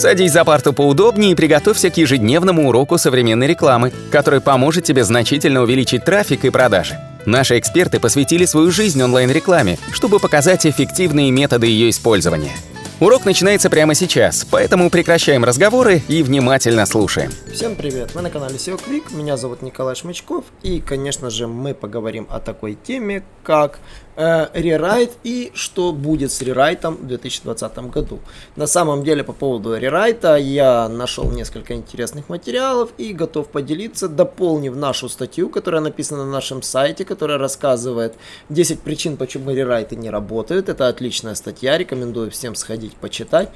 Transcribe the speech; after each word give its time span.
Садись 0.00 0.32
за 0.32 0.46
парту 0.46 0.72
поудобнее 0.72 1.32
и 1.32 1.34
приготовься 1.34 1.90
к 1.90 1.98
ежедневному 1.98 2.66
уроку 2.70 2.96
современной 2.96 3.46
рекламы, 3.46 3.92
который 4.10 4.40
поможет 4.40 4.82
тебе 4.84 5.04
значительно 5.04 5.60
увеличить 5.60 6.06
трафик 6.06 6.46
и 6.46 6.50
продажи. 6.50 6.98
Наши 7.26 7.58
эксперты 7.58 8.00
посвятили 8.00 8.46
свою 8.46 8.70
жизнь 8.70 9.02
онлайн-рекламе, 9.02 9.76
чтобы 9.92 10.18
показать 10.18 10.64
эффективные 10.64 11.30
методы 11.30 11.66
ее 11.66 11.90
использования– 11.90 12.52
Урок 13.00 13.24
начинается 13.24 13.70
прямо 13.70 13.94
сейчас, 13.94 14.46
поэтому 14.50 14.90
прекращаем 14.90 15.42
разговоры 15.42 16.02
и 16.06 16.22
внимательно 16.22 16.84
слушаем. 16.84 17.32
Всем 17.50 17.74
привет, 17.74 18.14
вы 18.14 18.20
на 18.20 18.28
канале 18.28 18.56
SEO 18.56 18.78
Quick, 18.78 19.16
меня 19.16 19.38
зовут 19.38 19.62
Николай 19.62 19.94
Шмычков, 19.94 20.44
и, 20.62 20.80
конечно 20.82 21.30
же, 21.30 21.46
мы 21.46 21.72
поговорим 21.72 22.26
о 22.28 22.40
такой 22.40 22.74
теме, 22.74 23.24
как 23.42 23.78
э, 24.20 24.48
рерайт 24.52 25.12
и 25.24 25.50
что 25.54 25.92
будет 25.92 26.30
с 26.30 26.42
рерайтом 26.42 26.96
в 26.96 27.06
2020 27.06 27.78
году. 27.90 28.18
На 28.56 28.66
самом 28.66 29.02
деле, 29.02 29.24
по 29.24 29.32
поводу 29.32 29.76
рерайта 29.76 30.36
я 30.36 30.88
нашел 30.88 31.30
несколько 31.30 31.74
интересных 31.74 32.28
материалов 32.28 32.90
и 32.98 33.12
готов 33.12 33.48
поделиться, 33.48 34.08
дополнив 34.08 34.76
нашу 34.76 35.08
статью, 35.08 35.48
которая 35.48 35.80
написана 35.80 36.24
на 36.24 36.30
нашем 36.30 36.62
сайте, 36.62 37.04
которая 37.04 37.38
рассказывает 37.38 38.14
10 38.50 38.80
причин, 38.80 39.16
почему 39.16 39.50
рерайты 39.52 39.96
не 39.96 40.10
работают. 40.10 40.68
Это 40.68 40.88
отличная 40.88 41.34
статья, 41.34 41.78
рекомендую 41.78 42.30
всем 42.30 42.54
сходить 42.54 42.94
почитать. 42.94 43.48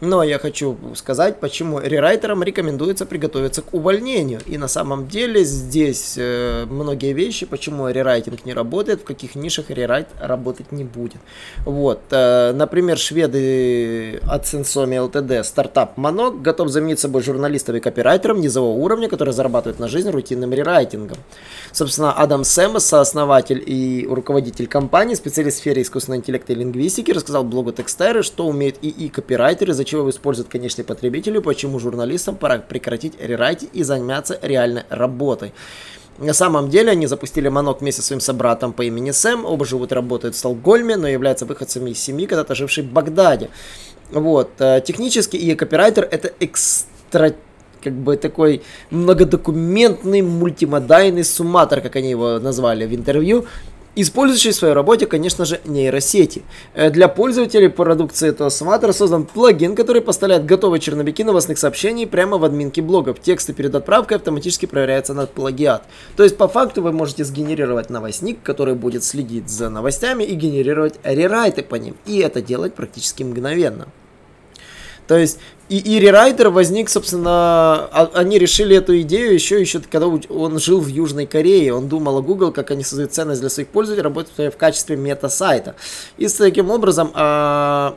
Но 0.00 0.22
я 0.22 0.38
хочу 0.38 0.76
сказать, 0.94 1.40
почему 1.40 1.80
рерайтерам 1.80 2.42
рекомендуется 2.42 3.04
приготовиться 3.04 3.62
к 3.62 3.74
увольнению. 3.74 4.40
И 4.46 4.56
на 4.56 4.68
самом 4.68 5.08
деле 5.08 5.44
здесь 5.44 6.14
э, 6.16 6.66
многие 6.66 7.12
вещи, 7.12 7.46
почему 7.46 7.88
рерайтинг 7.88 8.44
не 8.44 8.54
работает, 8.54 9.00
в 9.00 9.04
каких 9.04 9.34
нишах 9.34 9.70
рерайт 10.08 10.28
работать 10.28 10.72
не 10.72 10.84
будет. 10.84 11.20
Вот, 11.64 12.00
э, 12.10 12.52
например, 12.52 12.98
шведы 12.98 14.20
от 14.26 14.44
Sensomi 14.44 14.96
LTD, 14.96 15.44
стартап 15.44 15.96
Манок, 15.96 16.42
готов 16.42 16.68
заменить 16.68 16.98
собой 16.98 17.22
журналистом 17.22 17.76
и 17.76 17.80
копирайтером 17.80 18.40
низового 18.40 18.78
уровня, 18.78 19.08
который 19.08 19.32
зарабатывает 19.32 19.80
на 19.80 19.88
жизнь 19.88 20.10
рутинным 20.10 20.52
рерайтингом. 20.52 21.18
Собственно, 21.72 22.12
Адам 22.12 22.44
Сэмос, 22.44 22.84
сооснователь 22.84 23.62
и 23.64 24.06
руководитель 24.10 24.66
компании, 24.66 25.14
специалист 25.14 25.58
в 25.58 25.60
сфере 25.60 25.82
искусственного 25.82 26.20
интеллекта 26.20 26.52
и 26.52 26.56
лингвистики, 26.56 27.12
рассказал 27.12 27.44
блогу 27.44 27.72
Текстеры, 27.72 28.22
что 28.22 28.46
умеют 28.46 28.76
ИИ 28.82 29.08
копирайтеры, 29.08 29.72
за 29.72 29.84
чего 29.84 30.08
используют 30.10 30.48
конечные 30.48 30.84
потребители, 30.84 31.38
почему 31.38 31.78
журналистам 31.78 32.36
пора 32.36 32.58
прекратить 32.58 33.14
рерайтить 33.20 33.70
и 33.72 33.82
заняться 33.82 34.38
реальной 34.42 34.82
работой. 34.90 35.52
На 36.18 36.32
самом 36.32 36.68
деле 36.68 36.90
они 36.90 37.06
запустили 37.06 37.48
Манок 37.48 37.80
вместе 37.80 38.02
со 38.02 38.08
своим 38.08 38.20
собратом 38.20 38.72
по 38.72 38.82
имени 38.82 39.12
Сэм. 39.12 39.44
Оба 39.44 39.64
живут 39.64 39.92
и 39.92 39.94
работают 39.94 40.34
в 40.34 40.38
Стокгольме, 40.38 40.96
но 40.96 41.06
являются 41.06 41.46
выходцами 41.46 41.90
из 41.90 42.00
семьи, 42.00 42.26
когда-то 42.26 42.56
жившей 42.56 42.82
в 42.82 42.88
Багдаде. 42.92 43.50
Вот. 44.10 44.50
Э, 44.58 44.80
технически 44.84 45.36
и 45.36 45.54
копирайтер 45.54 46.08
это 46.10 46.32
экстра 46.40 47.34
как 47.82 47.92
бы 47.92 48.16
такой 48.16 48.62
многодокументный 48.90 50.22
мультимодальный 50.22 51.22
сумматор, 51.22 51.80
как 51.80 51.94
они 51.94 52.10
его 52.10 52.40
назвали 52.40 52.84
в 52.86 52.94
интервью, 52.94 53.46
использующий 53.96 54.52
в 54.52 54.54
своей 54.54 54.74
работе, 54.74 55.06
конечно 55.06 55.44
же, 55.44 55.60
нейросети. 55.64 56.42
Э, 56.74 56.90
для 56.90 57.08
пользователей 57.08 57.68
продукции 57.68 58.28
этого 58.28 58.48
сматора 58.48 58.92
создан 58.92 59.24
плагин, 59.24 59.74
который 59.74 60.02
поставляет 60.02 60.46
готовые 60.46 60.80
черновики 60.80 61.24
новостных 61.24 61.58
сообщений 61.58 62.06
прямо 62.06 62.38
в 62.38 62.44
админке 62.44 62.82
блогов. 62.82 63.20
Тексты 63.20 63.52
перед 63.52 63.74
отправкой 63.74 64.18
автоматически 64.18 64.66
проверяются 64.66 65.14
на 65.14 65.26
плагиат. 65.26 65.84
То 66.16 66.22
есть, 66.22 66.36
по 66.36 66.48
факту, 66.48 66.82
вы 66.82 66.92
можете 66.92 67.24
сгенерировать 67.24 67.90
новостник, 67.90 68.42
который 68.42 68.74
будет 68.74 69.04
следить 69.04 69.48
за 69.48 69.68
новостями 69.70 70.24
и 70.24 70.34
генерировать 70.34 70.94
рерайты 71.04 71.62
по 71.62 71.74
ним. 71.76 71.96
И 72.06 72.18
это 72.18 72.40
делать 72.40 72.74
практически 72.74 73.22
мгновенно. 73.22 73.88
То 75.08 75.16
есть 75.16 75.38
и, 75.68 75.78
и 75.78 75.98
рерайдер 75.98 76.50
возник, 76.50 76.88
собственно, 76.88 77.88
а, 77.90 78.10
они 78.14 78.38
решили 78.38 78.76
эту 78.76 79.00
идею 79.00 79.34
еще, 79.34 79.60
еще 79.60 79.80
когда 79.80 80.06
он 80.06 80.58
жил 80.58 80.80
в 80.80 80.86
Южной 80.86 81.26
Корее. 81.26 81.74
Он 81.74 81.88
думал 81.88 82.18
о 82.18 82.22
Google, 82.22 82.52
как 82.52 82.70
они 82.70 82.84
создают 82.84 83.12
ценность 83.12 83.40
для 83.40 83.50
своих 83.50 83.68
пользователей, 83.68 84.04
работая 84.04 84.50
в 84.50 84.56
качестве 84.56 84.96
мета-сайта. 84.96 85.74
И 86.16 86.28
таким 86.28 86.70
образом 86.70 87.10
а, 87.14 87.96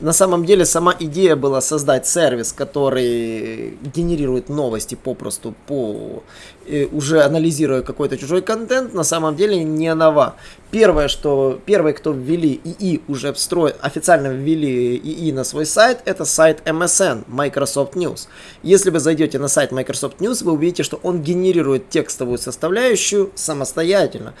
на 0.00 0.12
самом 0.12 0.44
деле 0.44 0.64
сама 0.64 0.94
идея 0.98 1.36
была 1.36 1.60
создать 1.60 2.06
сервис, 2.06 2.52
который 2.52 3.78
генерирует 3.94 4.48
новости 4.48 4.96
попросту 4.96 5.54
по 5.66 6.24
э, 6.66 6.86
уже 6.86 7.22
анализируя 7.22 7.82
какой-то 7.82 8.16
чужой 8.18 8.42
контент, 8.42 8.92
на 8.92 9.04
самом 9.04 9.36
деле 9.36 9.62
не 9.62 9.94
нова. 9.94 10.34
Первое, 10.72 11.06
что 11.06 11.60
первые, 11.64 11.94
кто 11.94 12.10
ввели 12.10 12.60
ИИ, 12.64 13.02
уже 13.06 13.32
встроен, 13.32 13.74
официально 13.80 14.26
ввели 14.26 14.96
ИИ 14.96 15.30
на 15.30 15.44
свой 15.44 15.64
сайт, 15.64 16.00
это 16.04 16.24
сайт 16.24 16.62
MSN, 16.64 17.24
Microsoft 17.28 17.94
News. 17.94 18.26
Если 18.64 18.90
вы 18.90 18.98
зайдете 18.98 19.38
на 19.38 19.46
сайт 19.46 19.70
Microsoft 19.70 20.20
News, 20.20 20.42
вы 20.42 20.52
увидите, 20.52 20.82
что 20.82 20.98
он 21.04 21.22
генерирует 21.22 21.88
текстовую 21.88 22.38
составляющую 22.38 23.30
самостоятельно. 23.36 24.34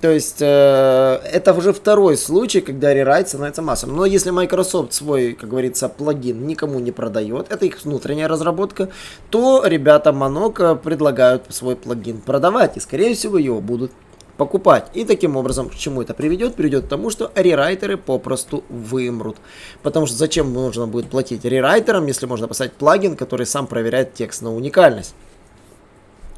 То 0.00 0.10
есть 0.10 0.38
э, 0.40 0.46
это 0.46 1.54
уже 1.54 1.72
второй 1.72 2.18
случай, 2.18 2.60
когда 2.60 2.92
рерайт 2.92 3.28
становится 3.28 3.62
массовым. 3.62 3.96
Но 3.96 4.04
если 4.04 4.30
Microsoft 4.30 4.92
свой, 4.92 5.32
как 5.32 5.48
говорится, 5.48 5.88
плагин 5.88 6.46
никому 6.46 6.78
не 6.80 6.92
продает, 6.92 7.50
это 7.50 7.64
их 7.64 7.82
внутренняя 7.82 8.28
разработка, 8.28 8.90
то 9.30 9.62
ребята 9.64 10.12
Монока 10.12 10.74
предлагают 10.74 11.44
свой 11.48 11.76
плагин 11.76 12.20
продавать. 12.20 12.76
И 12.76 12.80
скорее 12.80 13.14
всего 13.14 13.38
его 13.38 13.60
будут 13.60 13.90
покупать. 14.36 14.90
И 14.92 15.04
таким 15.04 15.36
образом, 15.36 15.70
к 15.70 15.74
чему 15.74 16.02
это 16.02 16.12
приведет? 16.12 16.56
Приведет 16.56 16.84
к 16.84 16.88
тому, 16.88 17.08
что 17.08 17.32
рерайтеры 17.34 17.96
попросту 17.96 18.64
вымрут. 18.68 19.36
Потому 19.82 20.04
что 20.04 20.16
зачем 20.16 20.52
нужно 20.52 20.86
будет 20.86 21.08
платить 21.08 21.44
рерайтерам, 21.44 22.06
если 22.06 22.26
можно 22.26 22.46
поставить 22.48 22.74
плагин, 22.74 23.16
который 23.16 23.46
сам 23.46 23.66
проверяет 23.66 24.12
текст 24.12 24.42
на 24.42 24.54
уникальность. 24.54 25.14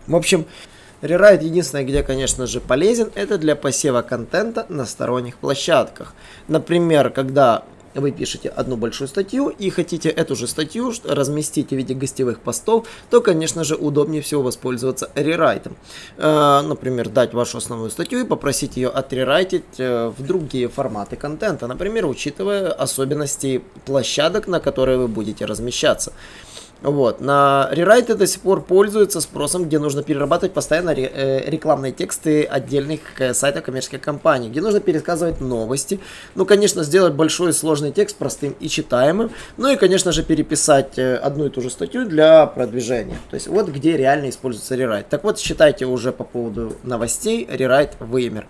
В 0.07 0.15
общем, 0.15 0.47
Рерайт 1.01 1.43
единственное, 1.43 1.85
где, 1.85 2.03
конечно 2.03 2.47
же, 2.47 2.61
полезен, 2.61 3.11
это 3.15 3.39
для 3.39 3.55
посева 3.55 4.03
контента 4.03 4.67
на 4.69 4.85
сторонних 4.85 5.37
площадках. 5.37 6.15
Например, 6.49 7.11
когда 7.11 7.65
вы 7.95 8.13
пишете 8.13 8.49
одну 8.49 8.77
большую 8.77 9.09
статью 9.09 9.49
и 9.49 9.71
хотите 9.71 10.09
эту 10.09 10.37
же 10.37 10.47
статью 10.47 10.93
разместить 11.05 11.71
в 11.71 11.73
виде 11.73 11.95
гостевых 11.95 12.41
постов, 12.41 12.87
то, 13.11 13.21
конечно 13.21 13.65
же, 13.65 13.75
удобнее 13.77 14.23
всего 14.23 14.43
воспользоваться 14.43 15.11
рерайтом. 15.15 15.77
Э, 16.17 16.61
например, 16.63 17.09
дать 17.09 17.35
вашу 17.35 17.59
основную 17.59 17.91
статью 17.91 18.21
и 18.21 18.25
попросить 18.25 18.77
ее 18.77 18.89
отрерайтить 18.89 19.65
э, 19.79 20.13
в 20.17 20.25
другие 20.25 20.69
форматы 20.69 21.17
контента, 21.17 21.67
например, 21.67 22.07
учитывая 22.07 22.71
особенности 22.71 23.63
площадок, 23.85 24.47
на 24.47 24.61
которые 24.61 24.99
вы 24.99 25.09
будете 25.09 25.45
размещаться. 25.45 26.13
Вот. 26.83 27.21
На 27.21 27.69
рерайты 27.73 28.15
до 28.15 28.27
сих 28.27 28.41
пор 28.41 28.63
пользуются 28.63 29.21
спросом, 29.21 29.65
где 29.65 29.79
нужно 29.79 30.03
перерабатывать 30.03 30.53
постоянно 30.53 30.91
э, 30.91 31.51
рекламные 31.51 31.93
тексты 31.93 32.45
отдельных 32.45 33.01
э, 33.19 33.35
сайтов 33.35 33.65
коммерческих 33.65 34.01
компаний, 34.01 34.49
где 34.49 34.61
нужно 34.61 34.79
пересказывать 34.79 35.41
новости. 35.41 35.99
Ну, 36.37 36.47
конечно, 36.47 36.85
сделать 36.85 37.15
большой 37.15 37.53
сложный 37.53 37.91
текст 37.91 38.17
простым 38.17 38.55
и 38.61 38.69
читаемым. 38.69 39.31
Ну 39.57 39.73
и, 39.73 39.77
конечно 39.77 40.13
же, 40.13 40.23
переписать 40.23 40.99
э, 40.99 41.17
одну 41.17 41.47
и 41.47 41.51
ту 41.51 41.63
же 41.63 41.71
статью 41.71 42.07
для 42.07 42.47
продвижения. 42.47 43.19
То 43.31 43.35
есть 43.35 43.49
вот 43.49 43.69
где 43.69 43.97
реально 43.97 44.29
используется 44.29 44.77
рерайт. 44.77 45.09
Так 45.09 45.25
вот, 45.25 45.41
считайте 45.41 45.85
уже 45.85 46.13
по 46.13 46.23
поводу 46.23 46.77
новостей, 46.85 47.49
рерайт 47.51 47.95
вымер. 47.99 48.47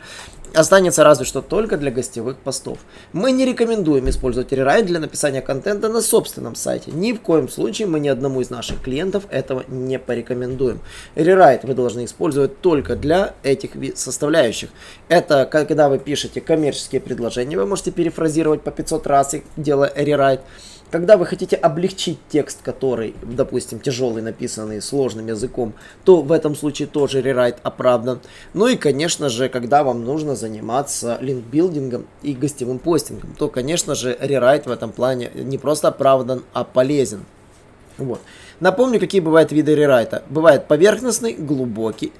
Останется 0.54 1.04
разве 1.04 1.24
что 1.24 1.42
только 1.42 1.76
для 1.76 1.90
гостевых 1.90 2.38
постов. 2.38 2.78
Мы 3.12 3.32
не 3.32 3.44
рекомендуем 3.44 4.08
использовать 4.08 4.50
рерайт 4.52 4.86
для 4.86 4.98
написания 4.98 5.42
контента 5.42 5.88
на 5.88 6.00
собственном 6.00 6.54
сайте. 6.54 6.90
Ни 6.90 7.12
в 7.12 7.20
коем 7.20 7.48
случае 7.48 7.86
мы 7.86 8.00
ни 8.00 8.08
одному 8.08 8.40
из 8.40 8.50
наших 8.50 8.82
клиентов 8.82 9.24
этого 9.30 9.64
не 9.68 9.98
порекомендуем. 9.98 10.80
Рерайт 11.14 11.64
вы 11.64 11.74
должны 11.74 12.06
использовать 12.06 12.60
только 12.60 12.96
для 12.96 13.34
этих 13.42 13.70
составляющих. 13.96 14.70
Это 15.08 15.44
когда 15.46 15.88
вы 15.88 15.98
пишете 15.98 16.40
коммерческие 16.40 17.00
предложения, 17.00 17.56
вы 17.56 17.66
можете 17.66 17.90
перефразировать 17.90 18.62
по 18.62 18.70
500 18.70 19.06
раз, 19.06 19.34
делая 19.56 19.92
рерайт. 19.94 20.40
Когда 20.90 21.18
вы 21.18 21.26
хотите 21.26 21.54
облегчить 21.54 22.18
текст, 22.30 22.62
который, 22.62 23.14
допустим, 23.22 23.78
тяжелый, 23.78 24.22
написанный 24.22 24.80
сложным 24.80 25.26
языком, 25.26 25.74
то 26.04 26.22
в 26.22 26.32
этом 26.32 26.56
случае 26.56 26.88
тоже 26.88 27.20
рерайт 27.20 27.58
оправдан. 27.62 28.20
Ну 28.54 28.68
и, 28.68 28.76
конечно 28.76 29.28
же, 29.28 29.50
когда 29.50 29.84
вам 29.84 30.04
нужно 30.04 30.34
заниматься 30.34 31.18
линкбилдингом 31.20 32.06
и 32.22 32.32
гостевым 32.32 32.78
постингом, 32.78 33.34
то, 33.38 33.48
конечно 33.48 33.94
же, 33.94 34.16
рерайт 34.18 34.64
в 34.64 34.70
этом 34.70 34.90
плане 34.90 35.30
не 35.34 35.58
просто 35.58 35.88
оправдан, 35.88 36.42
а 36.54 36.64
полезен. 36.64 37.26
Вот. 37.98 38.20
Напомню, 38.60 39.00
какие 39.00 39.20
бывают 39.20 39.50
виды 39.50 39.74
рерайта. 39.74 40.22
Бывает 40.30 40.68
поверхностный, 40.68 41.34
глубокий. 41.34 42.12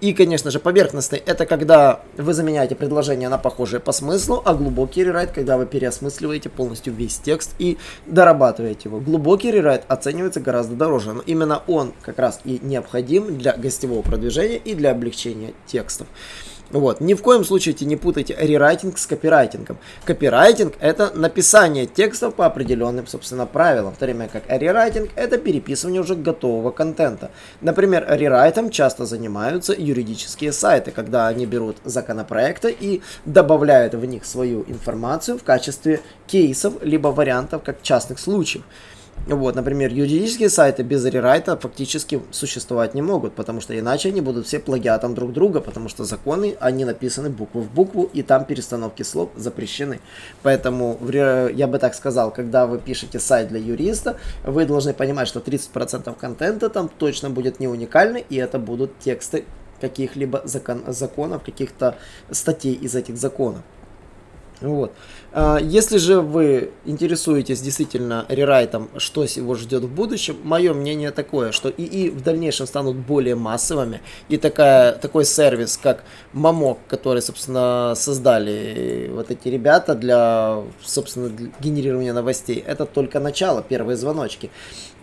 И, 0.00 0.12
конечно 0.12 0.50
же, 0.50 0.58
поверхностный 0.58 1.22
это 1.24 1.46
когда 1.46 2.00
вы 2.16 2.34
заменяете 2.34 2.74
предложение 2.74 3.28
на 3.28 3.38
похожее 3.38 3.78
по 3.78 3.92
смыслу, 3.92 4.42
а 4.44 4.54
глубокий 4.54 5.04
рерайт, 5.04 5.30
когда 5.30 5.56
вы 5.56 5.66
переосмысливаете 5.66 6.48
полностью 6.48 6.92
весь 6.92 7.18
текст 7.18 7.54
и 7.60 7.78
дорабатываете 8.06 8.88
его. 8.88 8.98
Глубокий 8.98 9.52
рерайт 9.52 9.84
оценивается 9.86 10.40
гораздо 10.40 10.74
дороже, 10.74 11.12
но 11.12 11.22
именно 11.22 11.62
он 11.68 11.92
как 12.02 12.18
раз 12.18 12.40
и 12.44 12.58
необходим 12.60 13.38
для 13.38 13.52
гостевого 13.52 14.02
продвижения 14.02 14.58
и 14.58 14.74
для 14.74 14.90
облегчения 14.90 15.52
текстов. 15.66 16.08
Вот. 16.70 17.00
Ни 17.00 17.14
в 17.14 17.22
коем 17.22 17.44
случае 17.44 17.74
не 17.80 17.96
путайте 17.96 18.36
рерайтинг 18.38 18.98
с 18.98 19.06
копирайтингом. 19.06 19.78
Копирайтинг– 20.04 20.74
это 20.80 21.10
написание 21.14 21.86
текстов 21.86 22.34
по 22.34 22.46
определенным, 22.46 23.06
собственно, 23.06 23.46
правилам, 23.46 23.92
в 23.92 23.96
то 23.96 24.04
время 24.04 24.28
как 24.28 24.44
рерайтинг– 24.48 25.10
это 25.16 25.38
переписывание 25.38 26.00
уже 26.00 26.14
готового 26.14 26.70
контента. 26.70 27.30
Например, 27.60 28.06
рерайтом 28.08 28.70
часто 28.70 29.04
занимаются 29.04 29.74
юридические 29.76 30.52
сайты, 30.52 30.92
когда 30.92 31.26
они 31.26 31.46
берут 31.46 31.78
законопроекты 31.84 32.76
и 32.78 33.02
добавляют 33.24 33.94
в 33.94 34.04
них 34.04 34.24
свою 34.24 34.64
информацию 34.68 35.38
в 35.38 35.42
качестве 35.42 36.00
кейсов, 36.26 36.74
либо 36.82 37.08
вариантов, 37.08 37.62
как 37.64 37.82
частных 37.82 38.18
случаев. 38.18 38.62
Вот, 39.26 39.54
например, 39.54 39.92
юридические 39.92 40.48
сайты 40.48 40.82
без 40.82 41.04
рерайта 41.04 41.56
фактически 41.56 42.20
существовать 42.30 42.94
не 42.94 43.02
могут, 43.02 43.34
потому 43.34 43.60
что 43.60 43.78
иначе 43.78 44.08
они 44.08 44.20
будут 44.20 44.46
все 44.46 44.58
плагиатом 44.58 45.14
друг 45.14 45.32
друга, 45.32 45.60
потому 45.60 45.88
что 45.88 46.04
законы, 46.04 46.56
они 46.58 46.84
написаны 46.84 47.30
букву 47.30 47.60
в 47.60 47.70
букву, 47.70 48.10
и 48.12 48.22
там 48.22 48.44
перестановки 48.44 49.02
слов 49.02 49.30
запрещены. 49.36 50.00
Поэтому, 50.42 50.98
я 51.12 51.66
бы 51.68 51.78
так 51.78 51.94
сказал, 51.94 52.32
когда 52.32 52.66
вы 52.66 52.78
пишете 52.78 53.20
сайт 53.20 53.48
для 53.48 53.60
юриста, 53.60 54.16
вы 54.42 54.64
должны 54.64 54.94
понимать, 54.94 55.28
что 55.28 55.40
30% 55.40 56.12
контента 56.18 56.68
там 56.70 56.88
точно 56.88 57.30
будет 57.30 57.60
не 57.60 57.68
уникальный, 57.68 58.24
и 58.28 58.36
это 58.36 58.58
будут 58.58 58.98
тексты 58.98 59.44
каких-либо 59.80 60.42
закон, 60.44 60.82
законов, 60.88 61.42
каких-то 61.44 61.96
статей 62.30 62.74
из 62.74 62.94
этих 62.94 63.16
законов. 63.16 63.60
Вот. 64.60 64.92
А, 65.32 65.58
если 65.58 65.98
же 65.98 66.20
вы 66.20 66.70
интересуетесь 66.84 67.60
действительно 67.60 68.26
рерайтом, 68.28 68.90
что 68.96 69.24
его 69.24 69.54
ждет 69.54 69.84
в 69.84 69.94
будущем, 69.94 70.36
мое 70.42 70.74
мнение 70.74 71.12
такое, 71.12 71.52
что 71.52 71.70
ИИ 71.70 72.10
в 72.10 72.22
дальнейшем 72.22 72.66
станут 72.66 72.96
более 72.96 73.36
массовыми, 73.36 74.00
и 74.28 74.36
такая, 74.36 74.92
такой 74.92 75.24
сервис, 75.24 75.78
как 75.82 76.04
Мамок, 76.32 76.78
который, 76.88 77.22
собственно, 77.22 77.94
создали 77.96 79.10
вот 79.12 79.30
эти 79.30 79.48
ребята 79.48 79.94
для, 79.94 80.62
собственно, 80.82 81.28
для 81.28 81.50
генерирования 81.60 82.12
новостей, 82.12 82.62
это 82.66 82.84
только 82.84 83.20
начало, 83.20 83.62
первые 83.62 83.96
звоночки. 83.96 84.50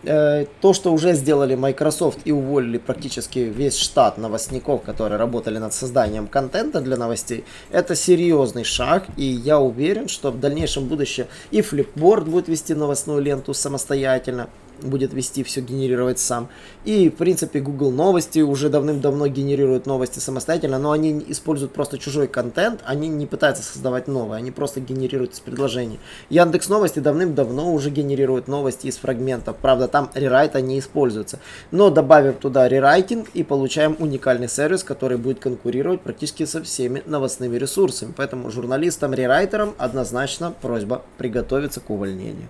Э, 0.04 0.46
то, 0.62 0.74
что 0.74 0.94
уже 0.94 1.14
сделали 1.14 1.56
Microsoft 1.56 2.20
и 2.26 2.32
уволили 2.32 2.78
практически 2.78 3.40
весь 3.40 3.78
штат 3.78 4.18
новостников, 4.18 4.84
которые 4.84 5.18
работали 5.18 5.58
над 5.58 5.74
созданием 5.74 6.28
контента 6.28 6.82
для 6.82 6.98
новостей, 6.98 7.44
это 7.72 7.96
серьезный 7.96 8.64
шаг, 8.64 9.06
и 9.18 9.24
я 9.48 9.60
уверен, 9.60 10.10
что 10.10 10.30
в 10.30 10.40
дальнейшем 10.42 10.88
будущем 10.88 11.26
и 11.52 11.62
Flipboard 11.62 12.26
будет 12.26 12.50
вести 12.50 12.74
новостную 12.74 13.22
ленту 13.22 13.54
самостоятельно, 13.54 14.50
будет 14.82 15.14
вести 15.14 15.44
все 15.44 15.62
генерировать 15.62 16.20
сам. 16.20 16.50
И, 16.86 17.10
в 17.10 17.16
принципе, 17.16 17.60
Google 17.60 17.92
Новости 17.92 18.40
уже 18.40 18.70
давным-давно 18.70 19.28
генерируют 19.28 19.86
новости 19.86 20.20
самостоятельно, 20.20 20.80
но 20.80 20.92
они 20.92 21.24
используют 21.28 21.74
просто 21.74 21.98
чужой 21.98 22.28
контент, 22.28 22.82
они 22.86 23.08
не 23.08 23.26
пытаются 23.26 23.64
создавать 23.64 24.08
новые, 24.08 24.38
они 24.38 24.52
просто 24.52 24.80
генерируют 24.80 25.34
из 25.34 25.40
предложений. 25.40 26.00
Яндекс 26.30 26.70
Новости 26.70 27.00
давным-давно 27.00 27.74
уже 27.74 27.90
генерирует 27.90 28.48
новости 28.48 28.88
из 28.88 28.98
фрагментов, 28.98 29.58
правда, 29.62 29.88
там 29.88 30.10
рерайта 30.14 30.62
не 30.62 30.80
используется. 30.80 31.40
Но 31.72 31.90
добавив 31.90 32.38
туда 32.38 32.68
рерайтинг 32.68 33.30
и 33.34 33.44
получаем 33.44 33.96
уникальный 34.00 34.50
сервис, 34.50 34.84
который 34.84 35.18
будет 35.18 35.40
конкурировать 35.40 36.02
практически 36.02 36.46
со 36.46 36.64
всеми 36.64 37.04
новостными 37.06 37.58
ресурсами. 37.58 38.14
Поэтому 38.16 38.52
журналистам-рерайтерам 38.52 39.76
однозначно 39.78 40.54
просьба 40.62 41.04
приготовиться 41.18 41.80
к 41.80 41.90
увольнению. 41.90 42.48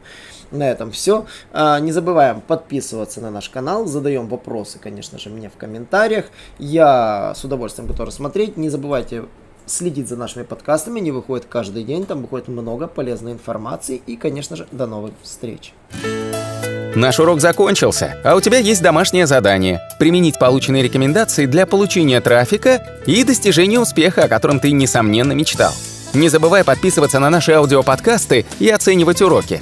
На 0.51 0.69
этом 0.71 0.91
все. 0.91 1.25
А, 1.51 1.79
не 1.79 1.91
забываем 2.17 2.41
подписываться 2.41 3.21
на 3.21 3.29
наш 3.29 3.47
канал, 3.47 3.85
задаем 3.85 4.27
вопросы, 4.27 4.79
конечно 4.79 5.19
же, 5.19 5.29
мне 5.29 5.51
в 5.51 5.55
комментариях. 5.55 6.25
Я 6.57 7.33
с 7.35 7.43
удовольствием 7.43 7.87
готов 7.87 8.11
смотреть. 8.11 8.57
Не 8.57 8.69
забывайте 8.69 9.25
следить 9.67 10.09
за 10.09 10.15
нашими 10.15 10.41
подкастами, 10.41 10.99
они 10.99 11.11
выходят 11.11 11.45
каждый 11.47 11.83
день, 11.83 12.07
там 12.07 12.23
выходит 12.23 12.47
много 12.47 12.87
полезной 12.87 13.33
информации 13.33 14.01
и, 14.07 14.15
конечно 14.15 14.55
же, 14.55 14.65
до 14.71 14.87
новых 14.87 15.11
встреч. 15.21 15.75
Наш 16.95 17.19
урок 17.19 17.39
закончился, 17.39 18.19
а 18.23 18.35
у 18.35 18.41
тебя 18.41 18.57
есть 18.57 18.81
домашнее 18.81 19.27
задание– 19.27 19.79
применить 19.99 20.39
полученные 20.39 20.81
рекомендации 20.81 21.45
для 21.45 21.67
получения 21.67 22.19
трафика 22.19 22.83
и 23.05 23.23
достижения 23.23 23.79
успеха, 23.79 24.23
о 24.23 24.27
котором 24.27 24.59
ты, 24.59 24.71
несомненно, 24.71 25.33
мечтал. 25.33 25.73
Не 26.15 26.29
забывай 26.29 26.63
подписываться 26.63 27.19
на 27.19 27.29
наши 27.29 27.51
аудиоподкасты 27.51 28.47
и 28.57 28.69
оценивать 28.69 29.21
уроки. 29.21 29.61